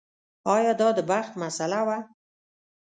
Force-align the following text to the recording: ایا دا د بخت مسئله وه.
ایا 0.55 0.73
دا 0.81 0.89
د 0.97 0.99
بخت 1.09 1.31
مسئله 1.43 1.79
وه. 1.87 1.97